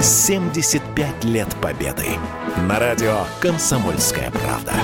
[0.00, 2.06] 75 лет победы.
[2.68, 4.74] На радио «Комсомольская правда».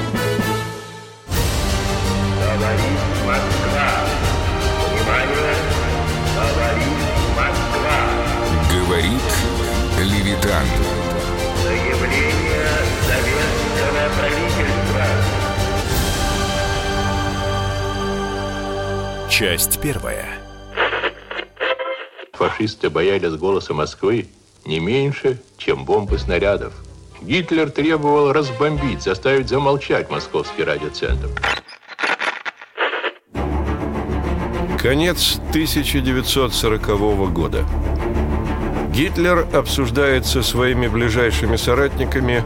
[2.40, 3.88] Говорит Москва.
[4.88, 5.54] Внимание!
[6.34, 6.98] Говорит
[7.36, 7.98] Москва.
[8.72, 9.30] Говорит
[10.00, 10.66] Левитан.
[11.62, 12.68] Заявление
[13.06, 15.04] советского правительства.
[19.28, 20.26] Часть первая.
[22.32, 24.28] Фашисты боялись голоса Москвы
[24.64, 26.72] не меньше, чем бомбы снарядов.
[27.20, 31.28] Гитлер требовал разбомбить, заставить замолчать московский радиоцентр.
[34.78, 37.64] Конец 1940 года.
[38.92, 42.44] Гитлер обсуждает со своими ближайшими соратниками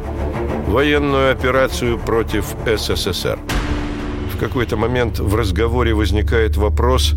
[0.68, 3.38] военную операцию против СССР.
[4.34, 7.14] В какой-то момент в разговоре возникает вопрос,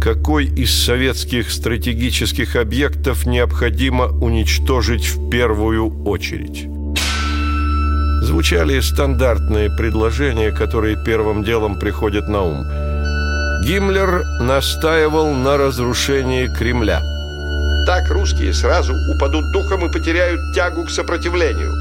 [0.00, 6.66] какой из советских стратегических объектов необходимо уничтожить в первую очередь.
[8.22, 12.64] Звучали стандартные предложения, которые первым делом приходят на ум.
[13.66, 17.02] Гиммлер настаивал на разрушении Кремля.
[17.86, 21.72] Так русские сразу упадут духом и потеряют тягу к сопротивлению.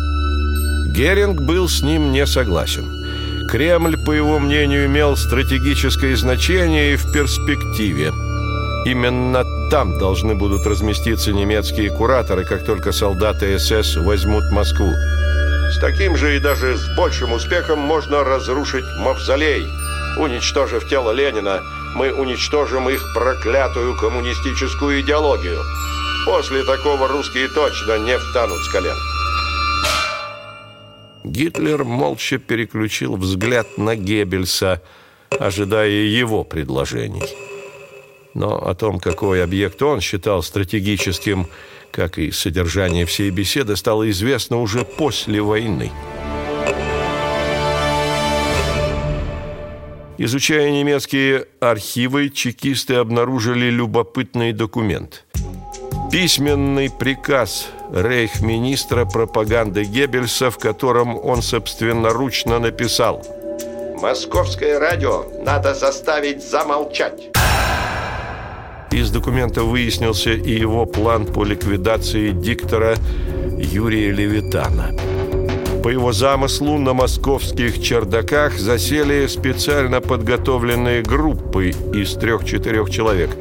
[0.93, 2.98] Геринг был с ним не согласен.
[3.49, 8.11] Кремль, по его мнению, имел стратегическое значение и в перспективе.
[8.85, 14.93] Именно там должны будут разместиться немецкие кураторы, как только солдаты СС возьмут Москву.
[15.71, 19.65] С таким же и даже с большим успехом можно разрушить мавзолей.
[20.19, 21.61] Уничтожив тело Ленина,
[21.95, 25.59] мы уничтожим их проклятую коммунистическую идеологию.
[26.27, 29.08] После такого русские точно не встанут с колен.
[31.29, 34.81] Гитлер молча переключил взгляд на Геббельса,
[35.29, 37.23] ожидая его предложений.
[38.33, 41.47] Но о том, какой объект он считал стратегическим,
[41.91, 45.91] как и содержание всей беседы, стало известно уже после войны.
[50.17, 55.25] Изучая немецкие архивы, чекисты обнаружили любопытный документ.
[56.11, 63.23] Письменный приказ рейхминистра пропаганды Геббельса, в котором он собственноручно написал
[64.01, 67.31] Московское радио надо заставить замолчать.
[68.91, 72.95] Из документа выяснился и его план по ликвидации диктора
[73.57, 74.95] Юрия Левитана.
[75.83, 83.31] По его замыслу на московских чердаках засели специально подготовленные группы из трех-четырех человек.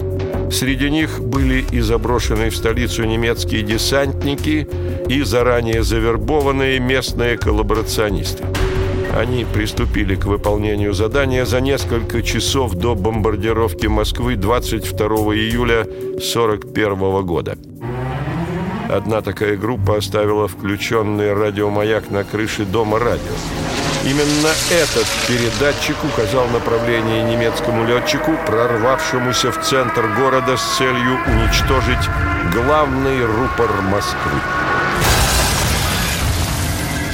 [0.50, 4.66] Среди них были и заброшенные в столицу немецкие десантники,
[5.08, 8.44] и заранее завербованные местные коллаборационисты.
[9.16, 17.58] Они приступили к выполнению задания за несколько часов до бомбардировки Москвы 22 июля 1941 года.
[18.88, 23.77] Одна такая группа оставила включенный радиомаяк на крыше дома радио.
[24.04, 32.08] Именно этот передатчик указал направление немецкому летчику, прорвавшемуся в центр города с целью уничтожить
[32.52, 34.40] главный рупор Москвы.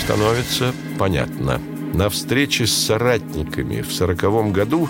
[0.01, 1.61] Становится понятно.
[1.95, 4.89] На встрече с соратниками в сороковом году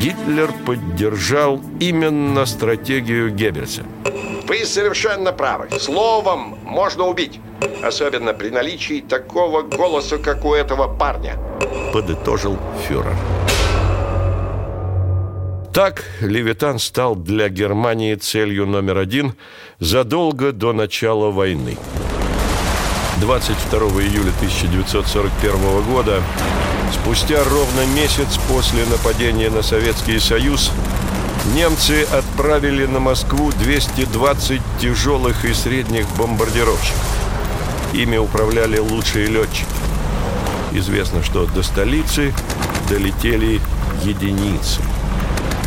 [0.00, 3.84] Гитлер поддержал именно стратегию Геббельса.
[4.46, 5.68] Вы совершенно правы.
[5.78, 7.40] Словом можно убить.
[7.82, 11.38] Особенно при наличии такого голоса, как у этого парня.
[11.92, 13.16] Подытожил фюрер.
[15.72, 19.34] Так Левитан стал для Германии целью номер один
[19.80, 21.76] задолго до начала войны.
[23.20, 26.22] 22 июля 1941 года,
[26.92, 30.70] спустя ровно месяц после нападения на Советский Союз,
[31.52, 37.02] немцы отправили на Москву 220 тяжелых и средних бомбардировщиков.
[37.92, 39.66] Ими управляли лучшие летчики.
[40.72, 42.34] Известно, что до столицы
[42.88, 43.60] долетели
[44.02, 44.80] единицы.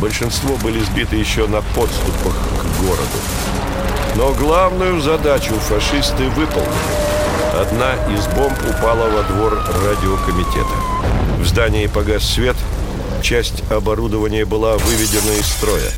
[0.00, 3.18] Большинство были сбиты еще на подступах к городу.
[4.16, 7.08] Но главную задачу фашисты выполнили.
[7.54, 10.76] Одна из бомб упала во двор радиокомитета.
[11.40, 12.56] В здании погас свет,
[13.22, 15.90] часть оборудования была выведена из строя.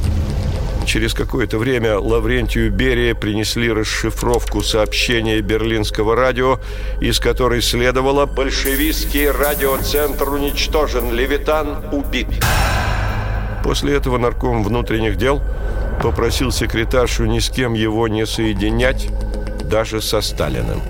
[0.87, 6.59] Через какое-то время Лаврентию Берия принесли расшифровку сообщения берлинского радио,
[7.01, 12.29] из которой следовало «Большевистский радиоцентр уничтожен, Левитан убит».
[13.63, 15.41] После этого нарком внутренних дел
[16.03, 19.09] попросил секретаршу ни с кем его не соединять,
[19.63, 20.81] даже со Сталиным.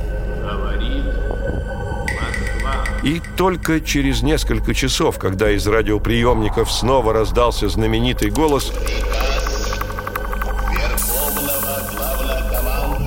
[3.02, 8.72] И только через несколько часов, когда из радиоприемников снова раздался знаменитый голос,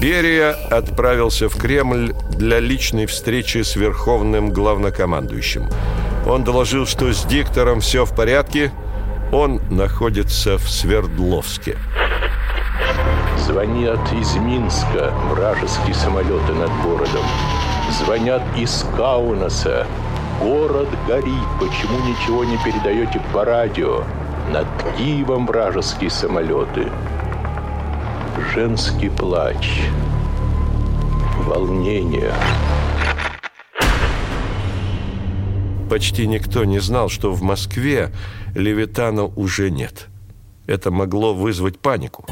[0.02, 5.70] Берия отправился в Кремль для личной встречи с верховным главнокомандующим.
[6.28, 8.72] Он доложил, что с диктором все в порядке,
[9.32, 11.78] он находится в Свердловске.
[13.38, 17.24] Звонят из Минска вражеские самолеты над городом.
[18.00, 19.86] Звонят из Каунаса.
[20.42, 21.48] Город горит.
[21.60, 24.04] Почему ничего не передаете по радио?
[24.52, 24.66] Над
[24.98, 26.92] Киевом вражеские самолеты.
[28.54, 29.84] Женский плач.
[31.46, 32.34] Волнение.
[35.88, 38.12] Почти никто не знал, что в Москве
[38.56, 40.08] Левитана уже нет.
[40.66, 42.26] Это могло вызвать панику.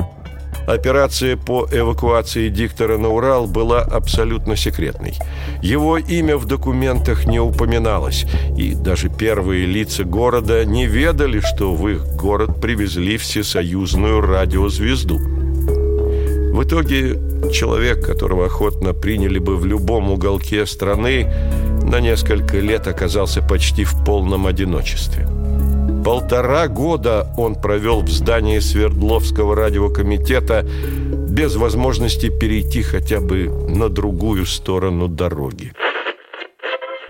[0.68, 5.16] Операция по эвакуации диктора на Урал была абсолютно секретной.
[5.62, 8.26] Его имя в документах не упоминалось,
[8.58, 15.18] и даже первые лица города не ведали, что в их город привезли всесоюзную радиозвезду.
[15.18, 17.20] В итоге
[17.52, 21.32] человек, которого охотно приняли бы в любом уголке страны,
[21.84, 25.28] на несколько лет оказался почти в полном одиночестве.
[26.04, 30.66] Полтора года он провел в здании Свердловского радиокомитета
[31.30, 35.74] без возможности перейти хотя бы на другую сторону дороги.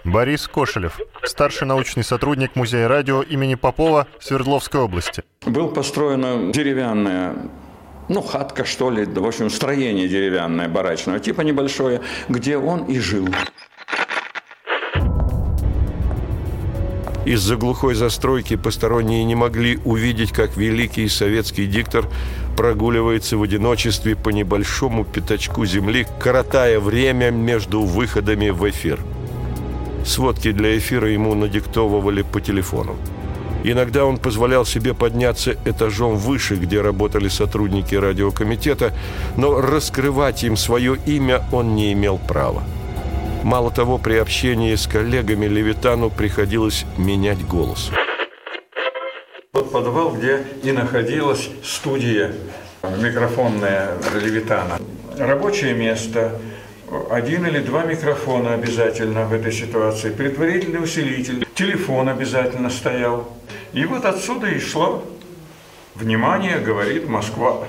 [0.04, 5.24] Борис Кошелев, старший научный сотрудник Музея радио имени Попова Свердловской области.
[5.46, 7.36] Был построена деревянная
[8.10, 13.30] ну, хатка, что ли, в общем, строение деревянное, барачного типа небольшое, где он и жил.
[17.23, 22.07] Из-за глухой застройки посторонние не могли увидеть, как великий советский диктор
[22.57, 29.00] прогуливается в одиночестве по небольшому пятачку земли, коротая время между выходами в эфир.
[30.03, 32.95] Сводки для эфира ему надиктовывали по телефону.
[33.63, 38.94] Иногда он позволял себе подняться этажом выше, где работали сотрудники радиокомитета,
[39.38, 42.63] но раскрывать им свое имя он не имел права.
[43.44, 47.90] Мало того, при общении с коллегами Левитану приходилось менять голос.
[49.54, 52.34] Вот подвал, где и находилась студия
[52.84, 54.80] микрофонная Левитана.
[55.18, 56.40] Рабочее место,
[57.10, 63.28] один или два микрофона обязательно в этой ситуации, предварительный усилитель, телефон обязательно стоял.
[63.74, 65.04] И вот отсюда и шло
[65.96, 67.68] «Внимание, говорит Москва».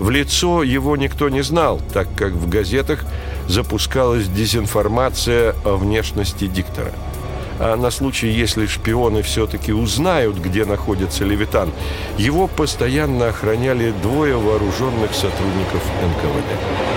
[0.00, 3.04] В лицо его никто не знал, так как в газетах
[3.48, 6.92] запускалась дезинформация о внешности диктора.
[7.58, 11.70] А на случай, если шпионы все-таки узнают, где находится Левитан,
[12.18, 16.92] его постоянно охраняли двое вооруженных сотрудников НКВД.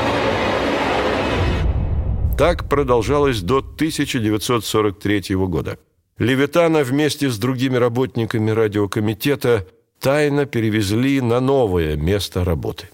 [2.38, 5.77] Так продолжалось до 1943 года.
[6.18, 9.68] Левитана вместе с другими работниками радиокомитета
[10.00, 12.88] тайно перевезли на новое место работы.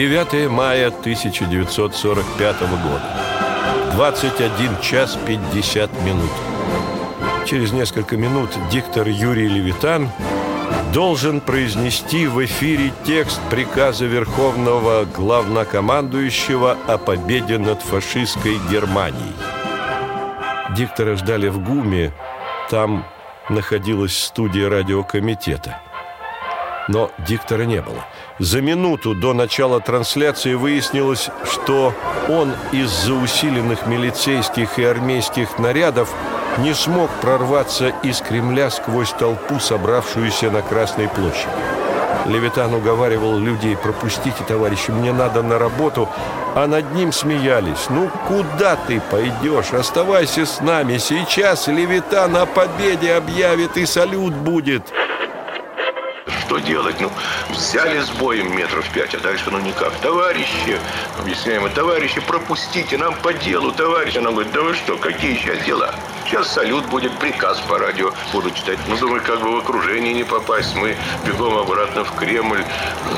[0.00, 3.02] 9 мая 1945 года.
[3.92, 6.30] 21 час 50 минут.
[7.44, 10.08] Через несколько минут диктор Юрий Левитан
[10.94, 19.34] должен произнести в эфире текст приказа Верховного Главнокомандующего о победе над фашистской Германией.
[20.74, 22.14] Диктора ждали в ГУМе,
[22.70, 23.04] там
[23.50, 25.89] находилась студия радиокомитета.
[26.90, 28.04] Но диктора не было–
[28.40, 31.92] за минуту до начала трансляции выяснилось, что
[32.26, 36.10] он из-за усиленных милицейских и армейских нарядов
[36.56, 41.50] не смог прорваться из Кремля сквозь толпу, собравшуюся на Красной площади.
[42.24, 46.08] Левитан уговаривал людей, пропустите, товарищи, мне надо на работу,
[46.54, 47.90] а над ним смеялись.
[47.90, 49.74] Ну, куда ты пойдешь?
[49.74, 50.96] Оставайся с нами.
[50.96, 54.90] Сейчас Левитан о победе объявит и салют будет
[56.26, 57.00] что делать?
[57.00, 57.10] Ну,
[57.50, 59.92] взяли с боем метров пять, а дальше ну никак.
[60.00, 60.78] Товарищи,
[61.18, 64.18] объясняем, товарищи, пропустите, нам по делу, товарищи.
[64.18, 65.94] Она говорит, да вы что, какие сейчас дела?
[66.24, 68.78] Сейчас салют будет, приказ по радио буду читать.
[68.88, 70.74] Ну, думаю, как бы в окружение не попасть.
[70.76, 70.96] Мы
[71.26, 72.64] бегом обратно в Кремль.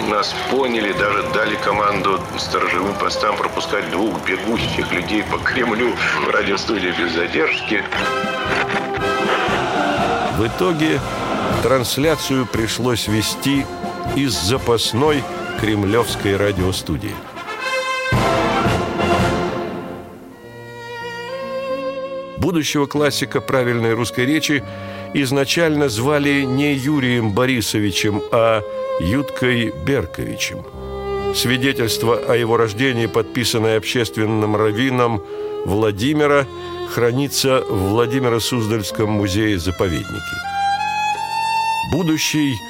[0.09, 5.95] Нас поняли, даже дали команду сторожевым постам пропускать двух бегущих людей по Кремлю
[6.27, 7.85] в радиостудии без задержки.
[10.39, 11.01] В итоге
[11.63, 13.67] Трансляцию пришлось вести
[14.17, 15.23] из запасной
[15.61, 17.15] кремлевской радиостудии.
[22.39, 24.65] Будущего классика правильной русской речи
[25.15, 28.63] изначально звали не Юрием Борисовичем, а
[29.01, 30.65] Юткой Берковичем.
[31.35, 35.23] Свидетельство о его рождении, подписанное общественным раввином
[35.65, 36.47] Владимира,
[36.93, 40.52] хранится в Владимиро-Суздальском музее-заповеднике.
[41.91, 42.61] Будущий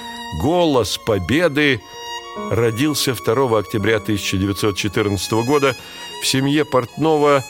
[0.40, 1.80] «Голос Победы»
[2.50, 5.76] родился 2 октября 1914 года
[6.22, 7.44] в семье портного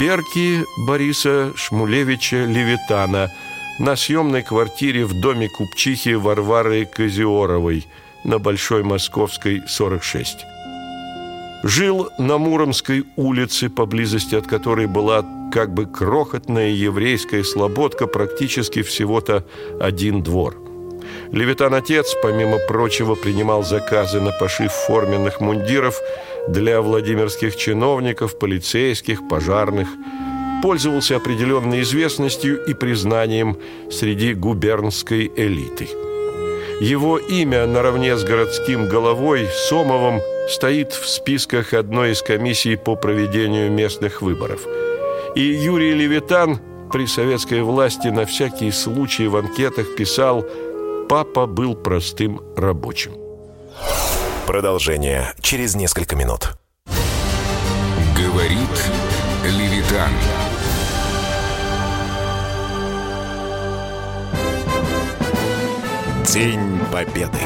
[0.00, 3.30] Берки Бориса Шмулевича Левитана
[3.78, 7.86] на съемной квартире в доме купчихи Варвары Козиоровой
[8.24, 10.38] на Большой Московской, 46.
[11.62, 19.46] Жил на Муромской улице, поблизости от которой была как бы крохотная еврейская слободка, практически всего-то
[19.80, 20.56] один двор–
[21.32, 26.00] Левитан-отец, помимо прочего, принимал заказы на пошив форменных мундиров
[26.48, 29.88] для владимирских чиновников, полицейских, пожарных.
[30.62, 33.58] Пользовался определенной известностью и признанием
[33.90, 35.88] среди губернской элиты.
[36.80, 43.70] Его имя наравне с городским головой Сомовым стоит в списках одной из комиссий по проведению
[43.70, 44.66] местных выборов.
[45.34, 46.60] И Юрий Левитан
[46.92, 50.46] при советской власти на всякий случай в анкетах писал–
[51.08, 53.12] Папа был простым рабочим.
[54.44, 56.58] Продолжение через несколько минут.
[58.16, 58.90] Говорит
[59.44, 60.10] Левитан.
[66.24, 67.38] День Победы.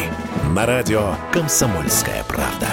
[0.55, 2.67] На радио «Комсомольская правда».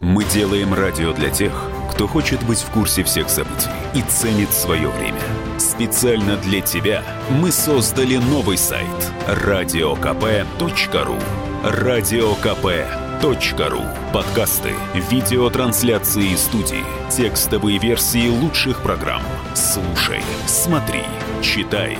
[0.00, 1.52] Мы делаем радио для тех,
[1.92, 5.20] кто хочет быть в курсе всех событий и ценит свое время.
[5.58, 11.16] Специально для тебя мы создали новый сайт радиокп.ру
[11.64, 13.82] радиокп.ру
[14.12, 14.72] Подкасты,
[15.10, 19.22] видеотрансляции студии, текстовые версии лучших программ.
[19.54, 21.02] Слушай, смотри,
[21.42, 21.98] читай.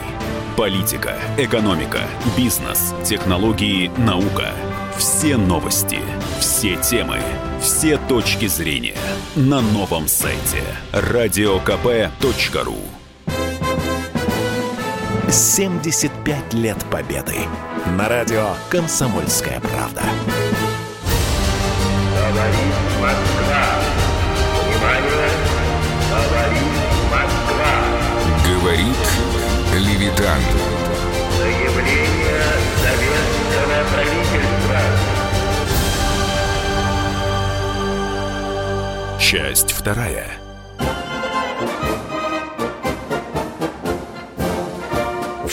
[0.56, 2.00] Политика, экономика,
[2.36, 4.52] бизнес, технологии, наука.
[4.96, 5.98] Все новости,
[6.40, 7.18] все темы,
[7.60, 8.96] все точки зрения
[9.34, 12.78] на новом сайте радиокп.ру
[15.30, 17.34] 75 лет Победы.
[17.98, 20.02] На радио «Комсомольская правда».
[22.14, 23.64] Говорит Москва.
[24.62, 25.30] Внимание!
[26.10, 26.76] Говорит
[27.10, 27.72] Москва.
[28.46, 29.04] Говорит
[29.74, 30.40] Левитан.
[31.36, 32.46] Заявление
[32.82, 34.80] советского правительства.
[39.18, 40.45] Часть вторая.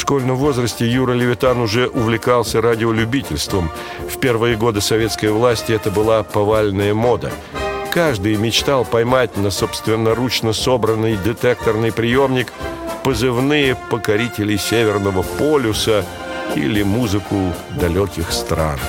[0.04, 3.72] Школьном возрасте Юра Левитан уже увлекался радиолюбительством.
[4.10, 7.32] В первые годы советской власти это была повальная мода.
[7.90, 12.52] Каждый мечтал поймать на собственноручно собранный детекторный приемник
[13.06, 16.06] позывные покорителей Северного полюса
[16.56, 18.80] или музыку далеких стран.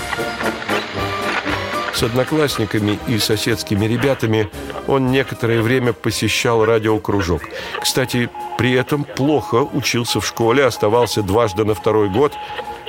[1.94, 4.50] С одноклассниками и соседскими ребятами
[4.88, 7.42] он некоторое время посещал радиокружок.
[7.80, 12.32] Кстати, при этом плохо учился в школе, оставался дважды на второй год.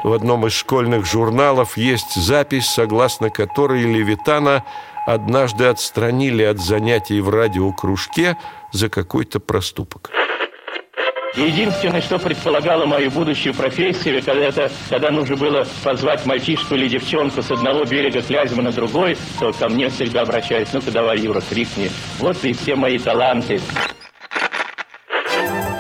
[0.04, 4.64] В одном из школьных журналов есть запись, согласно которой Левитана
[5.06, 8.38] однажды отстранили от занятий в радиокружке
[8.72, 10.10] за какой-то проступок.
[11.36, 17.44] Единственное, что предполагало мою будущую профессию, когда, это, когда нужно было позвать мальчишку или девчонку
[17.44, 21.92] с одного берега Клязьмы на другой, то ко мне всегда обращались, ну-ка давай, Юра, крикни.
[22.20, 23.60] Вот и все мои таланты.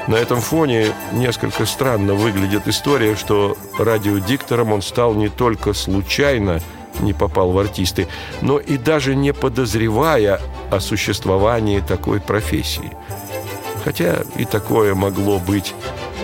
[0.08, 6.60] На этом фоне несколько странно выглядит история, что радиодиктором он стал не только случайно,
[7.00, 8.10] не попал в артисты,
[8.42, 12.92] но и даже не подозревая о существовании такой профессии–
[13.86, 15.76] Хотя и такое могло быть.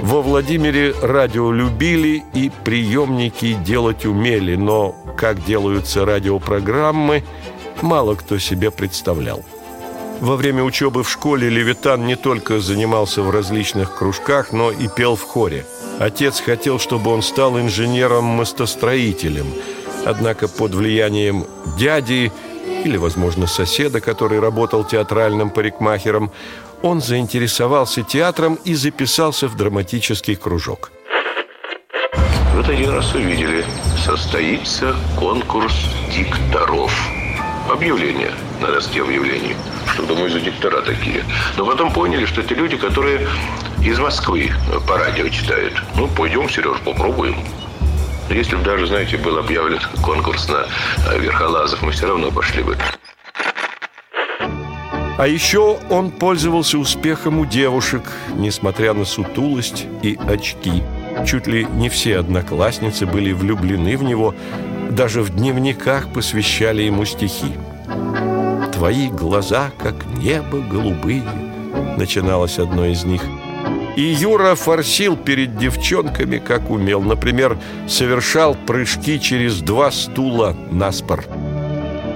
[0.02, 7.24] Во Владимире радио любили и приемники делать умели, но как делаются радиопрограммы,
[7.84, 9.46] мало кто себе представлял.
[10.22, 15.16] Во время учебы в школе Левитан не только занимался в различных кружках, но и пел
[15.16, 15.64] в хоре.
[16.00, 19.46] Отец хотел, чтобы он стал инженером-мостостроителем.
[20.04, 21.46] Однако под влиянием
[21.78, 22.32] дяди
[22.84, 26.32] или, возможно, соседа, который работал театральным парикмахером,
[26.84, 30.92] он заинтересовался театром и записался в драматический кружок.
[32.56, 33.66] Вот один раз увидели,
[34.06, 35.74] состоится конкурс
[36.14, 36.92] дикторов.
[37.70, 39.56] Объявление на доске объявлений.
[39.94, 41.24] Что, думаю, за диктора такие.
[41.58, 43.28] Но потом поняли, что это люди, которые
[43.84, 44.52] из Москвы
[44.88, 45.74] по радио читают.
[45.96, 47.36] Ну, пойдем, Сереж, попробуем.
[48.30, 50.66] Если бы даже, знаете, был объявлен конкурс на
[51.18, 52.78] верхолазов, мы все равно пошли бы.
[55.22, 58.02] А еще он пользовался успехом у девушек,
[58.34, 60.82] несмотря на сутулость и очки.
[61.28, 64.34] Чуть ли не все одноклассницы были влюблены в него,
[64.90, 67.54] даже в дневниках посвящали ему стихи.
[68.74, 71.22] «Твои глаза, как небо голубые,
[71.98, 73.22] начиналось одно из них.
[73.96, 77.00] И Юра форсил перед девчонками, как умел.
[77.00, 81.26] Например, совершал прыжки через два стула на спор.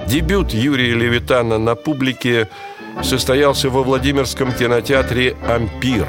[0.08, 2.48] Дебют Юрия Левитана на публике
[3.02, 6.06] состоялся во Владимирском кинотеатре «Ампир»,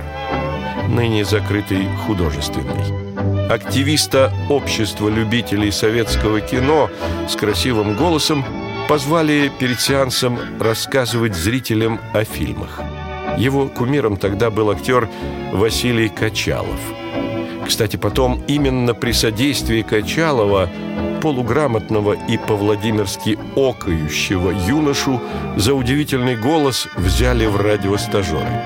[0.87, 3.49] ныне закрытый художественный.
[3.49, 6.89] Активиста общества любителей советского кино
[7.29, 8.43] с красивым голосом
[8.87, 12.81] позвали перед сеансом рассказывать зрителям о фильмах.
[13.37, 15.09] Его кумиром тогда был актер
[15.53, 16.79] Василий Качалов.
[17.67, 20.69] Кстати, потом именно при содействии Качалова
[21.19, 25.21] полуграмотного и по-владимирски окающего юношу
[25.55, 28.61] за удивительный голос взяли в радиостажеры.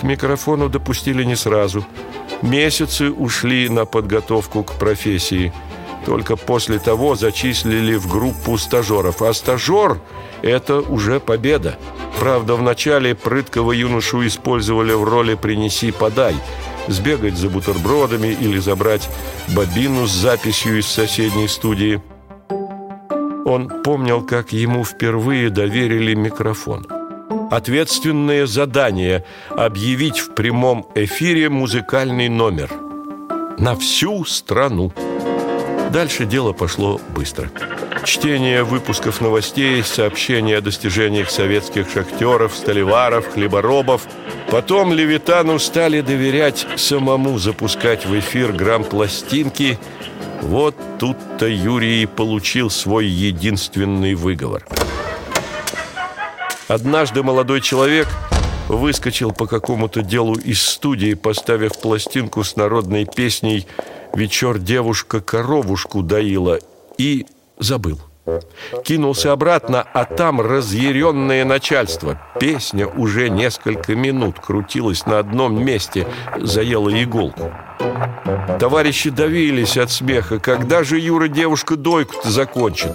[0.00, 1.84] К микрофону допустили не сразу.
[2.42, 5.52] Месяцы ушли на подготовку к профессии.
[6.06, 9.20] Только после того зачислили в группу стажеров.
[9.20, 10.00] А стажер–
[10.42, 11.78] это уже победа.
[12.18, 16.34] Правда, вначале прыткого юношу использовали в роли «принеси-подай»,
[16.88, 19.08] сбегать за бутербродами или забрать
[19.54, 22.02] бобину с записью из соседней студии.
[23.44, 26.86] Он помнил, как ему впервые доверили микрофон.
[27.50, 32.70] Ответственное задание– объявить в прямом эфире музыкальный номер.
[33.58, 34.92] На всю страну.
[35.92, 37.50] Дальше дело пошло быстро.
[38.04, 44.06] Чтение выпусков новостей, сообщения о достижениях советских шахтеров, столеваров, хлеборобов.
[44.50, 49.78] Потом Левитану стали доверять самому запускать в эфир грамм-пластинки.
[50.40, 54.66] Вот тут-то Юрий получил свой единственный выговор.
[56.68, 58.08] Однажды молодой человек
[58.68, 63.66] выскочил по какому-то делу из студии, поставив пластинку с народной песней
[64.14, 66.58] «Вечер девушка коровушку доила»
[66.96, 67.26] и
[67.60, 68.00] забыл.
[68.84, 72.20] Кинулся обратно, а там разъяренное начальство.
[72.38, 76.06] Песня уже несколько минут крутилась на одном месте,
[76.38, 77.52] заела иголку.
[78.58, 80.38] Товарищи давились от смеха.
[80.38, 82.92] Когда же Юра девушка дойку-то закончит?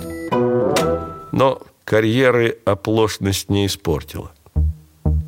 [1.32, 4.32] Но карьеры оплошность не испортила.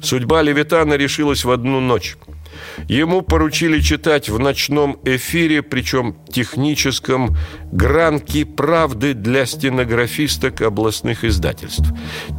[0.01, 2.17] Судьба Левитана решилась в одну ночь–
[2.87, 7.35] Ему поручили читать в ночном эфире, причем техническом,
[7.71, 11.85] гранки правды для стенографисток областных издательств.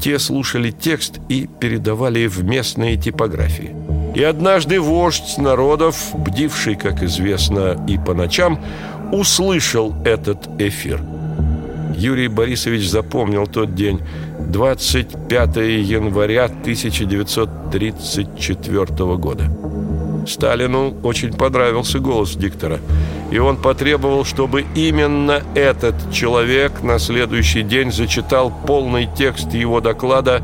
[0.00, 3.74] Те слушали текст и передавали в местные типографии.
[4.14, 8.62] И однажды вождь народов, бдивший, как известно, и по ночам,
[9.12, 11.02] услышал этот эфир.
[11.96, 14.00] Юрий Борисович запомнил тот день,
[14.48, 19.50] 25 января 1934 года.
[20.28, 22.78] Сталину очень понравился голос диктора,
[23.30, 30.42] и он потребовал, чтобы именно этот человек на следующий день зачитал полный текст его доклада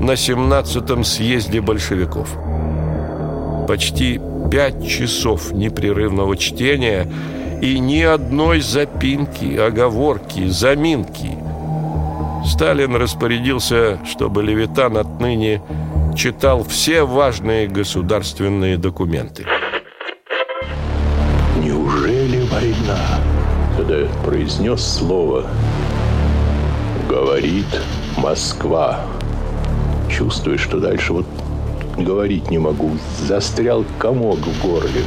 [0.00, 2.28] на 17-м съезде большевиков.
[3.66, 4.20] Почти
[4.50, 7.10] пять часов непрерывного чтения
[7.60, 11.38] и ни одной запинки, оговорки, заминки.
[12.46, 15.62] Сталин распорядился, чтобы Левитан отныне
[16.14, 19.46] читал все важные государственные документы.
[21.62, 22.98] Неужели война?
[23.76, 25.44] Когда произнес слово
[27.08, 27.66] «говорит
[28.16, 29.00] Москва»,
[30.08, 31.26] чувствую, что дальше вот
[31.96, 32.92] говорить не могу.
[33.20, 35.02] Застрял комок в горле.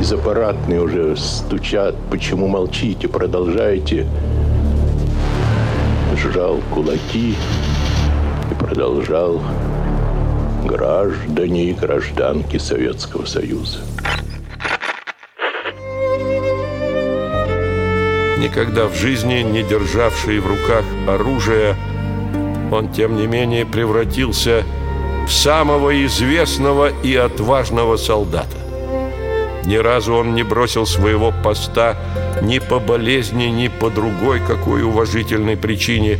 [0.00, 1.94] Из аппаратной уже стучат.
[2.10, 3.08] Почему молчите?
[3.08, 4.06] Продолжайте.
[6.16, 7.65] Сжал кулаки и
[8.76, 9.40] продолжал
[10.62, 13.78] граждане и гражданки Советского Союза.
[18.36, 21.74] Никогда в жизни не державший в руках оружие,
[22.70, 24.62] он, тем не менее, превратился
[25.26, 28.58] в самого известного и отважного солдата.
[29.64, 31.96] Ни разу он не бросил своего поста
[32.42, 36.18] ни по болезни, ни по другой какой уважительной причине.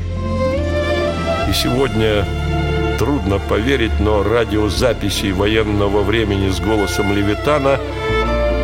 [1.51, 2.25] И сегодня
[2.99, 7.79] Трудно поверить, но радиозаписей военного времени с голосом Левитана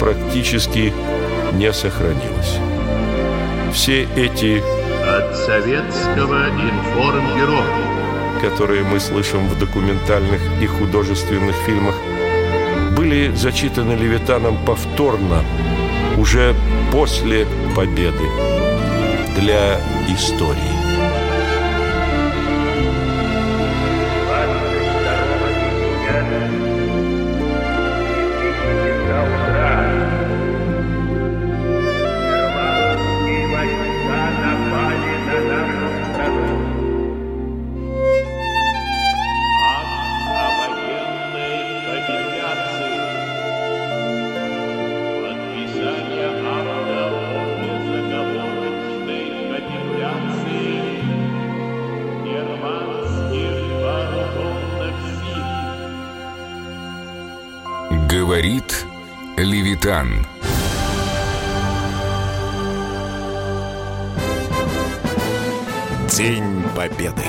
[0.00, 0.92] практически
[1.52, 2.58] не сохранилось.
[3.74, 4.62] Все эти
[5.06, 7.62] от советского информбюро,
[8.40, 11.94] которые мы слышим в документальных и художественных фильмах,
[12.96, 15.44] были зачитаны Левитаном повторно,
[16.16, 16.54] уже
[16.90, 18.28] после победы,
[19.36, 20.71] для истории.
[58.42, 58.86] Говорит
[59.36, 60.26] Левитан.
[66.10, 67.22] День Победы.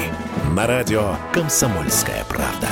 [0.55, 2.67] На радио «Комсомольская правда».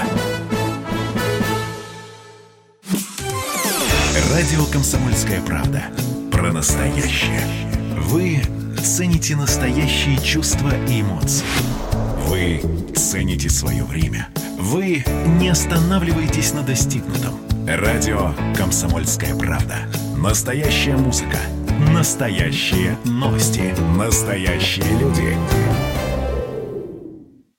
[4.33, 5.83] Радио «Комсомольская правда».
[6.31, 7.43] Про настоящее.
[7.95, 8.41] Вы
[8.81, 11.45] цените настоящие чувства и эмоции.
[12.25, 12.59] Вы
[12.95, 14.29] цените свое время.
[14.57, 15.05] Вы
[15.39, 17.50] не останавливаетесь на достигнутом.
[17.77, 19.75] Радио «Комсомольская правда».
[20.17, 21.37] Настоящая музыка.
[21.93, 23.73] Настоящие новости.
[23.97, 25.37] Настоящие люди.